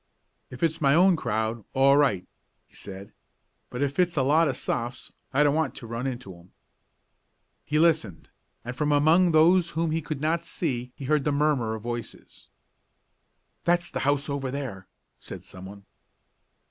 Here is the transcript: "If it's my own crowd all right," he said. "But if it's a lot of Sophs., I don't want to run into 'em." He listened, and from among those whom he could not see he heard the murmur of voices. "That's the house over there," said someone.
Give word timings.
"If 0.49 0.63
it's 0.63 0.81
my 0.81 0.95
own 0.95 1.15
crowd 1.15 1.63
all 1.75 1.95
right," 1.95 2.25
he 2.65 2.73
said. 2.73 3.13
"But 3.69 3.83
if 3.83 3.99
it's 3.99 4.17
a 4.17 4.23
lot 4.23 4.47
of 4.47 4.57
Sophs., 4.57 5.11
I 5.31 5.43
don't 5.43 5.53
want 5.53 5.75
to 5.75 5.85
run 5.85 6.07
into 6.07 6.35
'em." 6.39 6.53
He 7.63 7.77
listened, 7.77 8.27
and 8.65 8.75
from 8.75 8.91
among 8.91 9.31
those 9.31 9.69
whom 9.77 9.91
he 9.91 10.01
could 10.01 10.19
not 10.19 10.43
see 10.43 10.91
he 10.95 11.05
heard 11.05 11.23
the 11.23 11.31
murmur 11.31 11.75
of 11.75 11.83
voices. 11.83 12.49
"That's 13.63 13.91
the 13.91 13.99
house 13.99 14.27
over 14.27 14.49
there," 14.49 14.87
said 15.19 15.43
someone. 15.43 15.85